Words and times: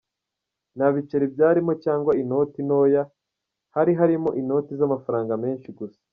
Nta 0.75 0.87
biceri 0.95 1.25
byarimo 1.33 1.73
cyangwa 1.83 2.11
inoti 2.21 2.59
ntoya, 2.67 3.03
hari 3.75 3.91
harimo 3.99 4.29
inoti 4.41 4.71
z’amafaranga 4.79 5.33
menshi 5.45 5.69
gusa. 5.79 5.99